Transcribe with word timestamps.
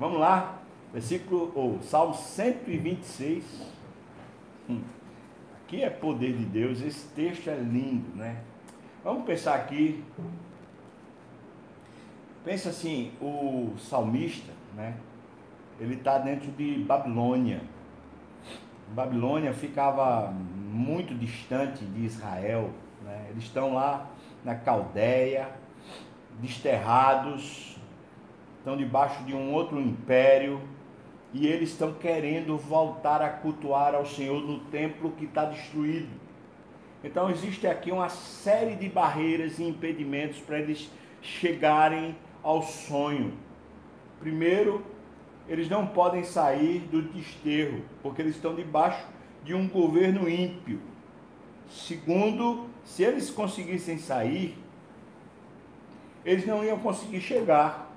Vamos 0.00 0.18
lá, 0.18 0.58
versículo, 0.94 1.52
ou 1.54 1.82
Salmo 1.82 2.14
126. 2.14 3.44
Hum. 4.66 4.80
Aqui 5.62 5.82
é 5.82 5.90
poder 5.90 6.32
de 6.38 6.46
Deus, 6.46 6.80
esse 6.80 7.06
texto 7.08 7.50
é 7.50 7.56
lindo, 7.56 8.16
né? 8.16 8.40
Vamos 9.04 9.26
pensar 9.26 9.56
aqui. 9.56 10.02
Pensa 12.42 12.70
assim, 12.70 13.12
o 13.20 13.74
salmista, 13.78 14.50
né? 14.74 14.96
Ele 15.78 15.96
está 15.96 16.16
dentro 16.16 16.50
de 16.52 16.78
Babilônia. 16.78 17.60
Babilônia 18.94 19.52
ficava 19.52 20.30
muito 20.30 21.14
distante 21.14 21.84
de 21.84 22.06
Israel. 22.06 22.70
Né? 23.02 23.26
Eles 23.28 23.44
estão 23.44 23.74
lá 23.74 24.10
na 24.42 24.54
Caldeia, 24.54 25.50
desterrados, 26.40 27.78
estão 28.60 28.76
debaixo 28.76 29.24
de 29.24 29.34
um 29.34 29.52
outro 29.52 29.80
império 29.80 30.60
e 31.32 31.46
eles 31.46 31.70
estão 31.70 31.94
querendo 31.94 32.56
voltar 32.56 33.22
a 33.22 33.28
cultuar 33.28 33.94
ao 33.94 34.04
Senhor 34.04 34.40
no 34.42 34.60
templo 34.60 35.12
que 35.12 35.24
está 35.24 35.46
destruído. 35.46 36.08
Então 37.02 37.30
existe 37.30 37.66
aqui 37.66 37.90
uma 37.90 38.10
série 38.10 38.74
de 38.74 38.88
barreiras 38.88 39.58
e 39.58 39.64
impedimentos 39.64 40.38
para 40.40 40.58
eles 40.58 40.90
chegarem 41.22 42.14
ao 42.42 42.62
sonho. 42.62 43.32
Primeiro, 44.18 44.84
eles 45.48 45.68
não 45.68 45.86
podem 45.86 46.22
sair 46.22 46.80
do 46.80 47.00
desterro, 47.00 47.82
porque 48.02 48.20
eles 48.20 48.36
estão 48.36 48.54
debaixo 48.54 49.06
de 49.42 49.54
um 49.54 49.66
governo 49.66 50.28
ímpio. 50.28 50.80
Segundo, 51.70 52.66
se 52.84 53.02
eles 53.02 53.30
conseguissem 53.30 53.96
sair, 53.96 54.56
eles 56.24 56.46
não 56.46 56.62
iam 56.62 56.78
conseguir 56.78 57.20
chegar, 57.20 57.89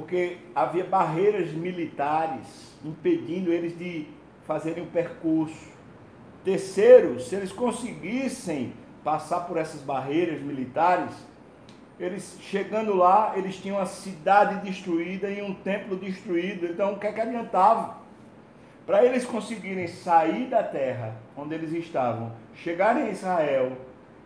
porque 0.00 0.38
havia 0.54 0.84
barreiras 0.84 1.52
militares 1.52 2.74
impedindo 2.82 3.52
eles 3.52 3.78
de 3.78 4.06
fazerem 4.46 4.82
o 4.82 4.86
percurso. 4.86 5.68
Terceiro, 6.42 7.20
se 7.20 7.34
eles 7.34 7.52
conseguissem 7.52 8.72
passar 9.04 9.40
por 9.40 9.58
essas 9.58 9.82
barreiras 9.82 10.40
militares, 10.40 11.10
eles 11.98 12.38
chegando 12.40 12.94
lá, 12.94 13.34
eles 13.36 13.56
tinham 13.56 13.78
a 13.78 13.84
cidade 13.84 14.66
destruída 14.66 15.28
e 15.28 15.42
um 15.42 15.52
templo 15.52 15.94
destruído. 15.98 16.64
Então, 16.64 16.94
o 16.94 16.98
que 16.98 17.06
é 17.06 17.12
que 17.12 17.20
adiantava? 17.20 17.98
Para 18.86 19.04
eles 19.04 19.26
conseguirem 19.26 19.86
sair 19.86 20.46
da 20.46 20.62
terra 20.62 21.14
onde 21.36 21.54
eles 21.54 21.72
estavam, 21.74 22.32
chegarem 22.54 23.02
a 23.02 23.10
Israel, 23.10 23.76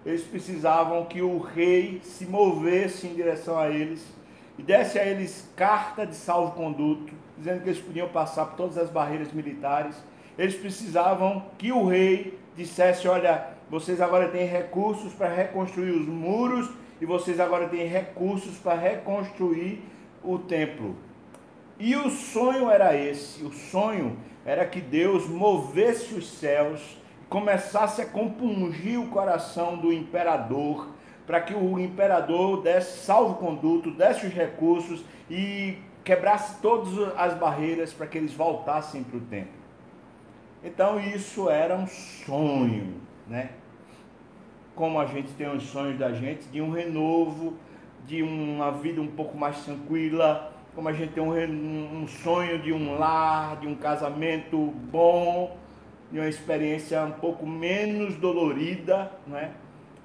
eles 0.07 0.23
precisavam 0.23 1.05
que 1.07 1.21
o 1.21 1.41
rei 1.41 2.01
se 2.05 2.27
movesse 2.27 3.09
em 3.09 3.15
direção 3.15 3.59
a 3.59 3.69
eles 3.69 4.07
e 4.59 4.63
desse 4.63 4.99
a 4.99 5.05
eles 5.05 5.51
carta 5.57 6.07
de 6.07 6.15
salvo-conduto, 6.15 7.13
dizendo 7.37 7.63
que 7.63 7.69
eles 7.69 7.81
podiam 7.81 8.09
passar 8.09 8.47
por 8.47 8.57
todas 8.57 8.79
as 8.79 8.91
barreiras 8.91 9.33
militares. 9.33 9.97
Eles 10.39 10.55
precisavam 10.55 11.45
que 11.59 11.73
o 11.73 11.87
rei 11.87 12.39
dissesse: 12.57 13.09
Olha, 13.09 13.49
vocês 13.69 14.01
agora 14.01 14.29
têm 14.29 14.47
recursos 14.47 15.13
para 15.13 15.29
reconstruir 15.29 15.91
os 15.91 16.07
muros 16.07 16.71
e 17.01 17.07
vocês 17.07 17.41
agora 17.41 17.69
têm 17.69 17.87
recursos 17.87 18.57
para 18.59 18.75
reconstruir 18.75 19.83
o 20.23 20.39
templo. 20.39 20.97
E 21.79 21.97
o 21.97 22.09
sonho 22.11 22.71
era 22.71 22.97
esse: 22.97 23.45
o 23.45 23.53
sonho 23.53 24.17
era 24.45 24.65
que 24.65 24.81
Deus 24.81 25.29
movesse 25.29 26.15
os 26.15 26.29
céus, 26.29 26.97
começasse 27.29 28.01
a 28.03 28.07
compungir 28.07 29.01
o 29.01 29.09
coração 29.09 29.77
do 29.77 29.93
imperador, 29.93 30.89
para 31.27 31.41
que 31.41 31.55
o 31.55 31.79
imperador 31.79 32.63
desse 32.63 33.05
salvo-conduto, 33.05 33.91
desse 33.91 34.27
os 34.27 34.33
recursos 34.33 35.05
e 35.31 35.79
quebrasse 36.05 36.61
todas 36.61 36.93
as 37.17 37.35
barreiras 37.35 37.93
para 37.93 38.07
que 38.07 38.19
eles 38.19 38.35
voltassem 38.35 39.03
para 39.03 39.17
o 39.17 39.21
templo. 39.23 39.65
Então 40.63 41.01
isso 41.01 41.49
era 41.49 41.77
um 41.77 41.87
sonho, 41.87 42.95
né? 43.27 43.51
Como 44.75 45.01
a 45.01 45.07
gente 45.07 45.33
tem 45.33 45.49
os 45.49 45.63
sonhos 45.65 45.99
da 45.99 46.13
gente 46.13 46.47
de 46.49 46.61
um 46.61 46.71
renovo, 46.71 47.55
de 48.07 48.23
uma 48.23 48.71
vida 48.71 49.01
um 49.01 49.07
pouco 49.07 49.37
mais 49.37 49.65
tranquila, 49.65 50.53
como 50.75 50.89
a 50.89 50.93
gente 50.93 51.13
tem 51.13 51.23
um, 51.23 52.03
um 52.03 52.09
sonho 52.09 52.61
de 52.61 52.73
um 52.73 52.99
lar, 52.99 53.59
de 53.61 53.67
um 53.67 53.75
casamento 53.75 54.59
bom, 54.91 55.57
de 56.11 56.19
uma 56.19 56.29
experiência 56.29 57.03
um 57.03 57.13
pouco 57.13 57.47
menos 57.47 58.17
dolorida, 58.17 59.11
não 59.27 59.39
é? 59.39 59.51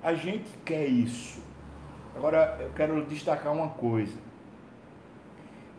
A 0.01 0.13
gente 0.13 0.49
quer 0.63 0.85
isso. 0.87 1.41
Agora 2.15 2.57
eu 2.61 2.71
quero 2.75 3.03
destacar 3.05 3.53
uma 3.53 3.69
coisa. 3.69 4.17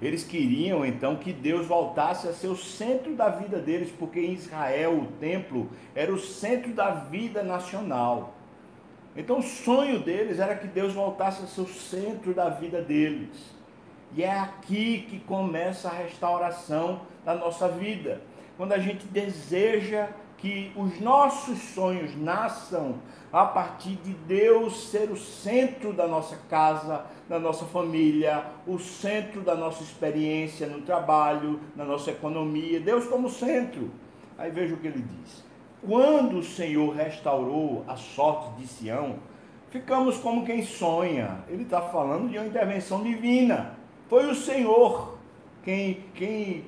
Eles 0.00 0.24
queriam 0.24 0.84
então 0.84 1.16
que 1.16 1.32
Deus 1.32 1.66
voltasse 1.66 2.26
a 2.26 2.32
ser 2.32 2.48
o 2.48 2.56
centro 2.56 3.14
da 3.14 3.28
vida 3.28 3.58
deles, 3.58 3.92
porque 3.98 4.20
em 4.20 4.32
Israel 4.32 4.98
o 4.98 5.06
templo 5.18 5.68
era 5.94 6.12
o 6.12 6.18
centro 6.18 6.72
da 6.72 6.90
vida 6.90 7.42
nacional. 7.42 8.34
Então 9.14 9.38
o 9.38 9.42
sonho 9.42 10.00
deles 10.00 10.38
era 10.38 10.54
que 10.54 10.66
Deus 10.66 10.94
voltasse 10.94 11.42
a 11.42 11.46
ser 11.46 11.60
o 11.60 11.68
centro 11.68 12.32
da 12.32 12.48
vida 12.48 12.80
deles. 12.80 13.54
E 14.14 14.22
é 14.22 14.38
aqui 14.38 15.06
que 15.08 15.20
começa 15.20 15.88
a 15.88 15.92
restauração 15.92 17.02
da 17.24 17.34
nossa 17.34 17.68
vida. 17.68 18.22
Quando 18.56 18.72
a 18.72 18.78
gente 18.78 19.06
deseja 19.06 20.08
que 20.38 20.72
os 20.74 20.98
nossos 21.00 21.58
sonhos 21.58 22.16
nasçam 22.16 22.96
a 23.32 23.44
partir 23.44 23.96
de 23.96 24.12
Deus 24.12 24.90
ser 24.90 25.10
o 25.10 25.16
centro 25.16 25.92
da 25.92 26.06
nossa 26.06 26.36
casa, 26.48 27.04
da 27.28 27.38
nossa 27.38 27.64
família, 27.64 28.44
o 28.66 28.78
centro 28.78 29.40
da 29.40 29.54
nossa 29.54 29.82
experiência 29.82 30.66
no 30.66 30.82
trabalho, 30.82 31.60
na 31.76 31.84
nossa 31.84 32.10
economia, 32.10 32.80
Deus 32.80 33.06
como 33.06 33.30
centro. 33.30 33.90
Aí 34.36 34.50
veja 34.50 34.74
o 34.74 34.78
que 34.78 34.88
ele 34.88 35.02
diz. 35.02 35.44
Quando 35.86 36.38
o 36.38 36.42
Senhor 36.42 36.94
restaurou 36.94 37.84
a 37.86 37.96
sorte 37.96 38.60
de 38.60 38.66
Sião, 38.66 39.16
ficamos 39.70 40.18
como 40.18 40.44
quem 40.44 40.62
sonha. 40.62 41.38
Ele 41.48 41.62
está 41.62 41.80
falando 41.80 42.28
de 42.28 42.36
uma 42.36 42.46
intervenção 42.46 43.02
divina. 43.02 43.78
Foi 44.08 44.28
o 44.28 44.34
Senhor 44.34 45.16
quem, 45.62 46.04
quem 46.14 46.64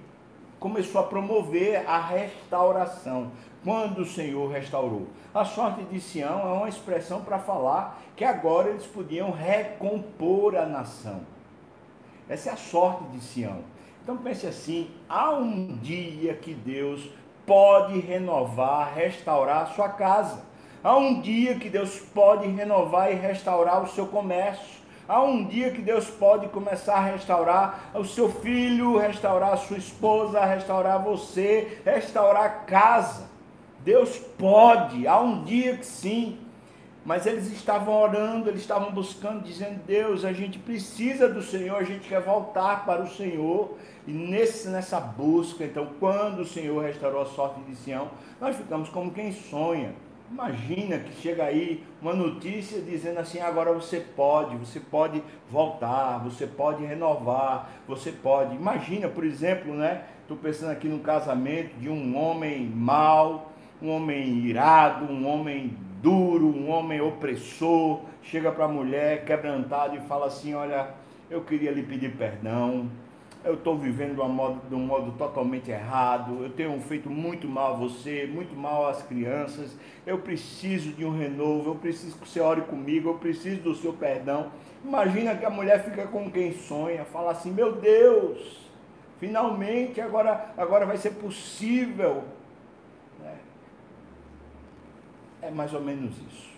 começou 0.61 1.01
a 1.01 1.05
promover 1.05 1.85
a 1.89 1.99
restauração. 1.99 3.33
Quando 3.65 3.99
o 4.01 4.07
Senhor 4.07 4.51
restaurou. 4.51 5.07
A 5.33 5.45
sorte 5.45 5.85
de 5.85 6.01
Sião 6.01 6.41
é 6.41 6.53
uma 6.53 6.69
expressão 6.69 7.23
para 7.23 7.39
falar 7.39 8.03
que 8.17 8.25
agora 8.25 8.71
eles 8.71 8.87
podiam 8.87 9.31
recompor 9.31 10.57
a 10.57 10.67
nação. 10.67 11.21
Essa 12.29 12.51
é 12.51 12.53
a 12.53 12.57
sorte 12.57 13.05
de 13.13 13.21
Sião. 13.21 13.61
Então 14.03 14.17
pense 14.17 14.47
assim: 14.47 14.91
há 15.09 15.31
um 15.31 15.77
dia 15.77 16.35
que 16.35 16.53
Deus 16.53 17.09
pode 17.47 18.01
renovar, 18.01 18.95
restaurar 18.95 19.63
a 19.63 19.67
sua 19.67 19.89
casa. 19.89 20.43
Há 20.83 20.97
um 20.97 21.21
dia 21.21 21.55
que 21.55 21.71
Deus 21.71 22.01
pode 22.01 22.49
renovar 22.49 23.13
e 23.13 23.15
restaurar 23.15 23.83
o 23.83 23.89
seu 23.89 24.07
comércio. 24.07 24.83
Há 25.09 25.23
um 25.23 25.45
dia 25.45 25.71
que 25.71 25.83
Deus 25.83 26.09
pode 26.09 26.49
começar 26.49 26.97
a 26.97 27.05
restaurar 27.05 27.93
o 27.95 28.05
seu 28.05 28.29
filho, 28.29 28.99
restaurar 28.99 29.53
a 29.53 29.57
sua 29.57 29.77
esposa, 29.77 30.45
restaurar 30.45 31.03
você, 31.03 31.81
restaurar 31.85 32.45
a 32.45 32.49
casa. 32.49 33.32
Deus 33.85 34.19
pode, 34.39 35.07
há 35.07 35.21
um 35.21 35.45
dia 35.45 35.77
que 35.77 35.87
sim. 35.87 36.39
Mas 37.05 37.27
eles 37.27 37.51
estavam 37.51 38.01
orando, 38.01 38.49
eles 38.49 38.61
estavam 38.61 38.93
buscando, 38.93 39.43
dizendo: 39.43 39.81
Deus, 39.85 40.25
a 40.25 40.33
gente 40.33 40.59
precisa 40.59 41.29
do 41.29 41.43
Senhor, 41.43 41.77
a 41.77 41.83
gente 41.83 42.09
quer 42.09 42.21
voltar 42.21 42.87
para 42.87 43.03
o 43.03 43.09
Senhor. 43.09 43.77
E 44.07 44.13
nesse, 44.13 44.69
nessa 44.69 45.01
busca, 45.01 45.65
então, 45.65 45.89
quando 45.99 46.41
o 46.41 46.47
Senhor 46.47 46.85
restaurou 46.85 47.23
a 47.23 47.27
sorte 47.27 47.61
de 47.63 47.75
Sião, 47.75 48.09
nós 48.41 48.57
ficamos 48.57 48.89
como 48.89 49.11
quem 49.11 49.33
sonha. 49.33 49.95
Imagina 50.31 50.99
que 50.99 51.21
chega 51.21 51.45
aí 51.45 51.85
uma 52.01 52.15
notícia 52.15 52.81
dizendo 52.81 53.19
assim: 53.19 53.41
agora 53.41 53.73
você 53.73 53.99
pode, 54.01 54.57
você 54.57 54.79
pode 54.79 55.23
voltar, 55.51 56.19
você 56.19 56.47
pode 56.47 56.85
renovar, 56.85 57.71
você 57.87 58.13
pode. 58.13 58.55
Imagina, 58.55 59.09
por 59.09 59.25
exemplo, 59.25 59.75
né? 59.75 60.05
Estou 60.23 60.37
pensando 60.37 60.71
aqui 60.71 60.89
no 60.89 61.01
casamento 61.01 61.75
de 61.79 61.91
um 61.91 62.17
homem 62.17 62.65
mau, 62.65 63.52
um 63.83 63.91
homem 63.91 64.39
irado, 64.47 65.13
um 65.13 65.27
homem 65.27 65.77
duro, 66.01 66.47
um 66.47 66.71
homem 66.71 67.01
opressor, 67.01 68.01
chega 68.23 68.53
para 68.53 68.67
a 68.67 68.69
mulher 68.69 69.25
quebrantado 69.25 69.97
e 69.97 70.01
fala 70.03 70.27
assim: 70.27 70.55
Olha, 70.55 70.91
eu 71.29 71.43
queria 71.43 71.73
lhe 71.73 71.83
pedir 71.83 72.13
perdão, 72.13 72.89
eu 73.45 73.55
estou 73.55 73.77
vivendo 73.77 74.15
de, 74.15 74.21
um 74.21 74.29
modo, 74.29 74.61
de 74.69 74.75
um 74.75 74.87
modo 74.87 75.13
totalmente 75.13 75.71
errado, 75.71 76.45
eu 76.45 76.51
tenho 76.51 76.79
feito 76.81 77.11
muito 77.11 77.49
mal 77.49 77.75
a 77.75 77.77
você, 77.77 78.29
muito 78.33 78.55
mal 78.55 78.87
às 78.87 79.03
crianças, 79.03 79.77
eu 80.07 80.19
preciso 80.19 80.93
de 80.93 81.05
um 81.05 81.11
renovo, 81.11 81.71
eu 81.71 81.75
preciso 81.75 82.17
que 82.17 82.29
você 82.29 82.41
ore 82.41 82.61
comigo, 82.63 83.09
eu 83.09 83.15
preciso 83.15 83.61
do 83.63 83.75
seu 83.75 83.93
perdão. 83.93 84.53
Imagina 84.85 85.35
que 85.35 85.45
a 85.45 85.51
mulher 85.51 85.83
fica 85.85 86.07
com 86.07 86.31
quem 86.31 86.53
sonha, 86.53 87.05
fala 87.05 87.33
assim, 87.33 87.51
meu 87.51 87.73
Deus, 87.73 88.61
finalmente 89.19 90.01
agora, 90.01 90.53
agora 90.57 90.87
vai 90.87 90.97
ser 90.97 91.11
possível. 91.15 92.23
É, 95.43 95.51
mais 95.51 95.75
ou 95.75 95.81
menos 95.81 96.15
isso. 96.17 96.53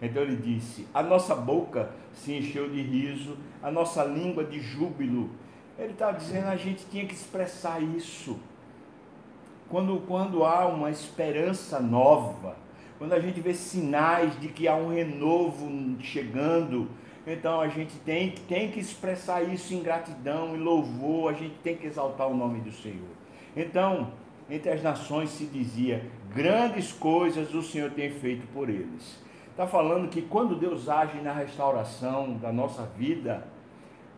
Então 0.00 0.22
ele 0.22 0.36
disse: 0.36 0.86
A 0.92 1.02
nossa 1.02 1.34
boca 1.34 1.90
se 2.12 2.34
encheu 2.34 2.68
de 2.68 2.82
riso, 2.82 3.36
a 3.62 3.70
nossa 3.70 4.04
língua 4.04 4.44
de 4.44 4.60
júbilo 4.60 5.30
Ele 5.78 5.92
está 5.92 6.12
dizendo 6.12 6.48
a 6.48 6.56
gente 6.56 6.84
tinha 6.90 7.06
que 7.06 7.14
expressar 7.14 7.82
isso. 7.82 8.38
Quando, 9.68 10.00
quando 10.06 10.44
há 10.44 10.66
uma 10.66 10.90
esperança 10.90 11.80
nova, 11.80 12.56
quando 12.98 13.14
a 13.14 13.18
gente 13.18 13.40
vê 13.40 13.52
sinais 13.52 14.38
de 14.38 14.48
que 14.48 14.68
há 14.68 14.76
um 14.76 14.88
renovo 14.88 15.68
chegando, 16.00 16.88
então 17.26 17.60
a 17.60 17.68
gente 17.68 17.96
tem, 17.98 18.30
tem 18.46 18.70
que 18.70 18.78
expressar 18.78 19.42
isso 19.42 19.74
em 19.74 19.82
gratidão, 19.82 20.54
em 20.54 20.58
louvor, 20.58 21.30
a 21.30 21.32
gente 21.32 21.56
tem 21.64 21.76
que 21.76 21.86
exaltar 21.86 22.28
o 22.28 22.36
nome 22.36 22.60
do 22.60 22.70
Senhor. 22.70 23.08
Então, 23.56 24.12
entre 24.48 24.70
as 24.70 24.82
nações 24.82 25.30
se 25.30 25.46
dizia: 25.46 26.08
grandes 26.36 26.92
coisas 26.92 27.54
o 27.54 27.62
Senhor 27.62 27.90
tem 27.92 28.10
feito 28.10 28.46
por 28.48 28.68
eles. 28.68 29.18
Está 29.50 29.66
falando 29.66 30.10
que 30.10 30.20
quando 30.20 30.54
Deus 30.54 30.86
age 30.86 31.18
na 31.22 31.32
restauração 31.32 32.34
da 32.34 32.52
nossa 32.52 32.82
vida, 32.82 33.42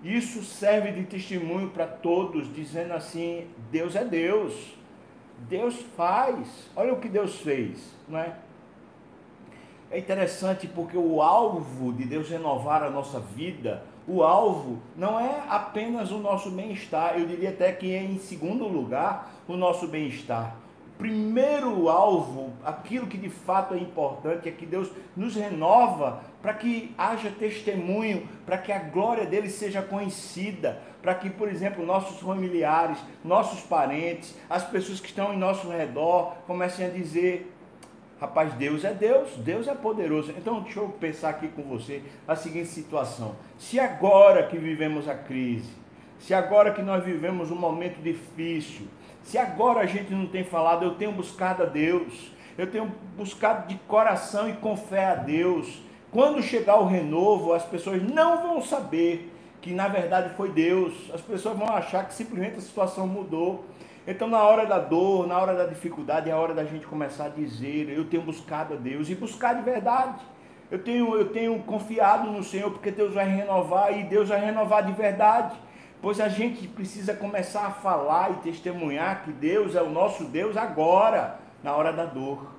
isso 0.03 0.43
serve 0.43 0.91
de 0.91 1.05
testemunho 1.05 1.70
para 1.70 1.87
todos, 1.87 2.53
dizendo 2.53 2.93
assim: 2.93 3.47
Deus 3.70 3.94
é 3.94 4.05
Deus, 4.05 4.76
Deus 5.49 5.76
faz. 5.97 6.69
Olha 6.75 6.93
o 6.93 7.00
que 7.00 7.09
Deus 7.09 7.37
fez, 7.37 7.94
não 8.09 8.19
é? 8.19 8.35
É 9.88 9.99
interessante 9.99 10.67
porque 10.67 10.99
o 10.99 11.23
alvo 11.23 11.93
de 11.93 12.05
Deus 12.05 12.29
renovar 12.29 12.82
a 12.82 12.91
nossa 12.91 13.20
vida, 13.20 13.85
o 14.09 14.25
alvo 14.25 14.81
não 14.97 15.20
é 15.20 15.44
apenas 15.49 16.11
o 16.11 16.19
nosso 16.19 16.50
bem-estar, 16.50 17.17
eu 17.17 17.26
diria 17.26 17.50
até 17.50 17.73
que 17.73 17.94
é 17.94 18.03
em 18.03 18.19
segundo 18.19 18.67
lugar 18.67 19.32
o 19.47 19.56
nosso 19.56 19.87
bem-estar. 19.87 20.68
Primeiro 20.99 21.89
alvo, 21.89 22.53
aquilo 22.65 23.06
que 23.06 23.17
de 23.17 23.31
fato 23.31 23.73
é 23.73 23.79
importante, 23.79 24.49
é 24.49 24.53
que 24.53 24.67
Deus 24.67 24.91
nos 25.17 25.37
renova 25.37 26.21
para 26.43 26.53
que 26.53 26.93
haja 26.99 27.31
testemunho, 27.31 28.29
para 28.45 28.59
que 28.59 28.73
a 28.73 28.81
glória 28.81 29.25
dele 29.25 29.49
seja 29.49 29.81
conhecida, 29.81 30.83
para 31.00 31.15
que, 31.15 31.31
por 31.31 31.49
exemplo, 31.49 31.87
nossos 31.87 32.19
familiares, 32.19 32.99
nossos 33.25 33.61
parentes, 33.61 34.37
as 34.50 34.65
pessoas 34.65 34.99
que 34.99 35.06
estão 35.06 35.33
em 35.33 35.39
nosso 35.39 35.69
redor 35.69 36.35
comecem 36.49 36.87
a 36.87 36.91
dizer: 36.91 37.55
Rapaz, 38.21 38.53
Deus 38.55 38.85
é 38.85 38.93
Deus, 38.93 39.37
Deus 39.37 39.69
é 39.69 39.75
poderoso. 39.77 40.35
Então, 40.37 40.62
deixa 40.62 40.81
eu 40.81 40.89
pensar 40.89 41.29
aqui 41.29 41.47
com 41.47 41.62
você 41.62 42.03
a 42.27 42.35
seguinte 42.35 42.69
situação: 42.69 43.37
se 43.56 43.79
agora 43.79 44.49
que 44.49 44.59
vivemos 44.59 45.09
a 45.09 45.15
crise, 45.15 45.71
se 46.19 46.35
agora 46.35 46.73
que 46.73 46.83
nós 46.83 47.05
vivemos 47.05 47.53
um 47.53 47.56
momento 47.56 48.03
difícil, 48.03 48.89
se 49.29 49.37
agora 49.37 49.81
a 49.81 49.87
gente 49.87 50.11
não 50.11 50.27
tem 50.27 50.43
falado, 50.43 50.87
eu 50.87 50.95
tenho 50.95 51.13
buscado 51.13 51.63
a 51.63 51.67
Deus, 51.67 52.33
eu 52.57 52.67
tenho 52.67 52.91
buscado 53.15 53.69
de 53.69 53.75
coração 53.87 54.49
e 54.49 54.55
com 54.55 54.75
fé 54.75 55.05
a 55.05 55.15
Deus. 55.17 55.83
Quando 56.11 56.43
chegar 56.43 56.81
o 56.81 56.87
renovo, 56.87 57.53
as 57.53 57.63
pessoas 57.63 58.03
não 58.03 58.41
vão 58.41 58.63
saber 58.63 59.31
que 59.61 59.75
na 59.75 59.87
verdade 59.87 60.35
foi 60.35 60.49
Deus, 60.49 60.95
as 61.13 61.21
pessoas 61.21 61.59
vão 61.59 61.69
achar 61.69 62.07
que 62.07 62.15
simplesmente 62.15 62.57
a 62.57 62.63
situação 62.63 63.07
mudou. 63.07 63.67
Então, 64.07 64.29
na 64.29 64.43
hora 64.43 64.65
da 64.65 64.79
dor, 64.79 65.27
na 65.27 65.39
hora 65.39 65.55
da 65.55 65.67
dificuldade, 65.67 66.31
é 66.31 66.33
a 66.33 66.39
hora 66.39 66.55
da 66.55 66.65
gente 66.65 66.87
começar 66.87 67.27
a 67.27 67.29
dizer: 67.29 67.91
Eu 67.91 68.07
tenho 68.07 68.23
buscado 68.23 68.73
a 68.73 68.77
Deus 68.79 69.11
e 69.11 69.15
buscar 69.15 69.55
de 69.55 69.61
verdade. 69.61 70.23
Eu 70.71 70.79
tenho, 70.79 71.15
eu 71.15 71.29
tenho 71.29 71.59
confiado 71.65 72.31
no 72.31 72.43
Senhor 72.43 72.71
porque 72.71 72.91
Deus 72.91 73.13
vai 73.13 73.29
renovar 73.29 73.93
e 73.93 74.05
Deus 74.05 74.31
vai 74.31 74.43
renovar 74.43 74.87
de 74.87 74.93
verdade. 74.93 75.55
Pois 76.00 76.21
a 76.21 76.29
gente 76.29 76.69
precisa 76.69 77.12
começar 77.12 77.67
a 77.67 77.71
falar 77.71 78.31
e 78.31 78.35
testemunhar 78.50 79.25
que 79.25 79.33
Deus 79.33 79.75
é 79.75 79.83
o 79.83 79.91
nosso 79.91 80.25
Deus 80.25 80.56
agora, 80.56 81.41
na 81.62 81.75
hora 81.75 81.93
da 81.93 82.05
dor. 82.05 82.59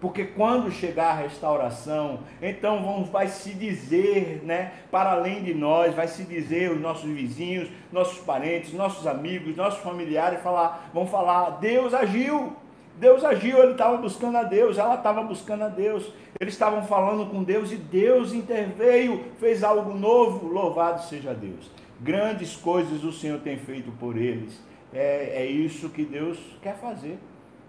Porque 0.00 0.24
quando 0.24 0.72
chegar 0.72 1.10
a 1.10 1.14
restauração, 1.14 2.20
então 2.40 2.82
vamos, 2.82 3.10
vai 3.10 3.28
se 3.28 3.52
dizer, 3.52 4.42
né, 4.44 4.72
para 4.90 5.12
além 5.12 5.42
de 5.42 5.52
nós, 5.52 5.94
vai 5.94 6.08
se 6.08 6.24
dizer 6.24 6.72
os 6.72 6.80
nossos 6.80 7.08
vizinhos, 7.08 7.68
nossos 7.92 8.18
parentes, 8.18 8.72
nossos 8.72 9.06
amigos, 9.06 9.54
nossos 9.54 9.80
familiares, 9.80 10.40
falar, 10.40 10.90
vão 10.92 11.06
falar, 11.06 11.58
Deus 11.60 11.92
agiu, 11.92 12.56
Deus 12.98 13.22
agiu, 13.22 13.62
ele 13.62 13.72
estava 13.72 13.98
buscando 13.98 14.38
a 14.38 14.42
Deus, 14.42 14.78
ela 14.78 14.94
estava 14.94 15.22
buscando 15.22 15.64
a 15.64 15.68
Deus, 15.68 16.10
eles 16.40 16.54
estavam 16.54 16.82
falando 16.82 17.30
com 17.30 17.44
Deus 17.44 17.70
e 17.70 17.76
Deus 17.76 18.32
interveio, 18.32 19.26
fez 19.38 19.62
algo 19.62 19.94
novo, 19.94 20.48
louvado 20.48 21.02
seja 21.04 21.34
Deus. 21.34 21.70
Grandes 22.00 22.56
coisas 22.56 23.04
o 23.04 23.12
Senhor 23.12 23.40
tem 23.40 23.58
feito 23.58 23.92
por 23.92 24.16
eles, 24.16 24.58
é, 24.92 25.42
é 25.42 25.46
isso 25.46 25.90
que 25.90 26.04
Deus 26.04 26.38
quer 26.62 26.76
fazer, 26.76 27.18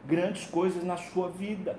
grandes 0.06 0.46
coisas 0.46 0.84
na 0.84 0.98
sua 0.98 1.30
vida. 1.30 1.78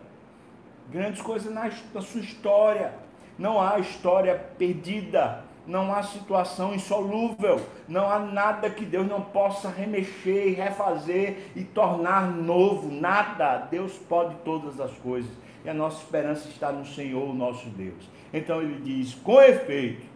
Grandes 0.91 1.23
coisas 1.23 1.53
na, 1.53 1.71
na 1.95 2.03
sua 2.03 2.21
história. 2.21 2.93
Não 3.39 3.61
há 3.61 3.79
história 3.79 4.35
perdida, 4.59 5.43
não 5.67 5.95
há 5.95 6.03
situação 6.03 6.75
insolúvel, 6.75 7.61
não 7.89 8.11
há 8.11 8.19
nada 8.19 8.69
que 8.69 8.85
Deus 8.85 9.09
não 9.09 9.23
possa 9.23 9.71
remexer, 9.71 10.55
refazer 10.55 11.51
e 11.57 11.65
tornar 11.65 12.31
novo, 12.31 12.93
nada. 12.93 13.57
Deus 13.71 13.97
pode 13.97 14.35
todas 14.45 14.79
as 14.81 14.93
coisas. 14.99 15.31
E 15.65 15.71
a 15.71 15.75
nossa 15.75 16.03
esperança 16.03 16.49
está 16.49 16.71
no 16.71 16.85
Senhor, 16.85 17.31
o 17.31 17.35
nosso 17.35 17.71
Deus. 17.71 18.11
Então 18.33 18.61
ele 18.61 18.81
diz: 18.83 19.15
com 19.15 19.41
efeito, 19.41 20.12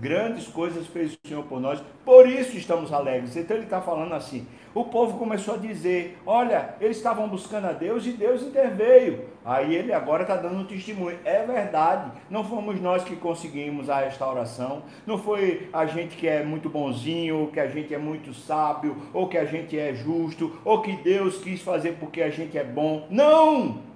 grandes 0.00 0.46
coisas 0.46 0.86
fez 0.86 1.12
o 1.12 1.28
Senhor 1.28 1.44
por 1.44 1.60
nós, 1.60 1.82
por 2.04 2.28
isso 2.28 2.56
estamos 2.56 2.92
alegres. 2.92 3.36
Então 3.36 3.56
ele 3.56 3.64
está 3.64 3.80
falando 3.80 4.14
assim: 4.14 4.46
o 4.74 4.84
povo 4.84 5.18
começou 5.18 5.54
a 5.54 5.58
dizer: 5.58 6.18
olha, 6.24 6.74
eles 6.80 6.96
estavam 6.96 7.28
buscando 7.28 7.66
a 7.66 7.72
Deus 7.72 8.06
e 8.06 8.12
Deus 8.12 8.42
interveio. 8.42 9.24
Aí 9.44 9.74
ele 9.74 9.92
agora 9.92 10.22
está 10.22 10.36
dando 10.36 10.60
um 10.60 10.64
testemunho. 10.64 11.18
É 11.24 11.44
verdade, 11.44 12.12
não 12.30 12.44
fomos 12.44 12.80
nós 12.80 13.02
que 13.02 13.16
conseguimos 13.16 13.90
a 13.90 14.00
restauração, 14.00 14.82
não 15.06 15.18
foi 15.18 15.68
a 15.72 15.86
gente 15.86 16.16
que 16.16 16.28
é 16.28 16.44
muito 16.44 16.68
bonzinho, 16.68 17.38
ou 17.38 17.46
que 17.48 17.60
a 17.60 17.66
gente 17.66 17.92
é 17.92 17.98
muito 17.98 18.32
sábio, 18.32 18.96
ou 19.12 19.28
que 19.28 19.38
a 19.38 19.44
gente 19.44 19.78
é 19.78 19.94
justo, 19.94 20.58
ou 20.64 20.80
que 20.82 20.92
Deus 20.92 21.38
quis 21.38 21.60
fazer 21.62 21.96
porque 21.98 22.22
a 22.22 22.30
gente 22.30 22.56
é 22.56 22.64
bom. 22.64 23.06
Não! 23.10 23.88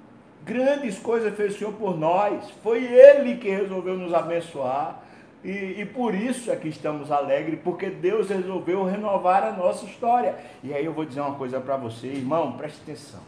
Grandes 0.44 0.98
coisas 0.98 1.36
fez 1.36 1.54
o 1.54 1.58
Senhor 1.58 1.72
por 1.74 1.96
nós, 1.96 2.50
foi 2.64 2.84
Ele 2.84 3.36
que 3.36 3.48
resolveu 3.48 3.96
nos 3.96 4.12
abençoar. 4.12 5.00
E, 5.44 5.80
e, 5.80 5.84
por 5.84 6.14
isso 6.14 6.52
é 6.52 6.56
que 6.56 6.68
estamos 6.68 7.10
alegres, 7.10 7.58
porque 7.64 7.90
Deus 7.90 8.28
resolveu 8.28 8.84
renovar 8.84 9.42
a 9.42 9.50
nossa 9.50 9.84
história. 9.84 10.36
E 10.62 10.72
aí 10.72 10.84
eu 10.84 10.92
vou 10.92 11.04
dizer 11.04 11.20
uma 11.20 11.34
coisa 11.34 11.60
para 11.60 11.76
você, 11.76 12.06
irmão, 12.06 12.52
preste 12.52 12.80
atenção. 12.82 13.20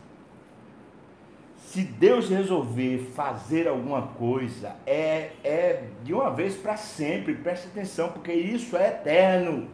Se 1.57 1.83
Deus 1.83 2.29
resolver 2.29 3.11
fazer 3.17 3.67
alguma 3.67 4.03
coisa, 4.03 4.77
é, 4.87 5.31
é 5.43 5.83
de 6.05 6.15
uma 6.15 6.31
vez 6.31 6.55
para 6.55 6.77
sempre, 6.77 7.35
preste 7.35 7.67
atenção, 7.67 8.11
porque 8.11 8.33
isso 8.33 8.77
é 8.77 8.91
eterno. 8.91 9.69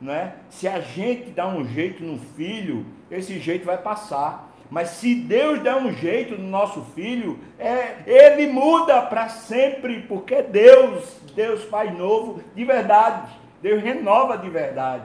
Não 0.00 0.12
é? 0.12 0.34
Se 0.50 0.66
a 0.66 0.80
gente 0.80 1.30
dá 1.30 1.46
um 1.46 1.64
jeito 1.64 2.02
no 2.02 2.18
filho, 2.18 2.84
esse 3.08 3.38
jeito 3.38 3.64
vai 3.64 3.78
passar. 3.78 4.52
Mas 4.74 4.88
se 4.88 5.14
Deus 5.14 5.60
der 5.60 5.76
um 5.76 5.92
jeito 5.92 6.36
no 6.36 6.48
nosso 6.48 6.82
filho, 6.96 7.38
é, 7.60 7.98
ele 8.04 8.48
muda 8.48 9.02
para 9.02 9.28
sempre, 9.28 10.02
porque 10.02 10.42
Deus, 10.42 11.16
Deus 11.32 11.62
faz 11.62 11.96
novo 11.96 12.42
de 12.56 12.64
verdade. 12.64 13.30
Deus 13.62 13.80
renova 13.80 14.36
de 14.36 14.50
verdade. 14.50 15.04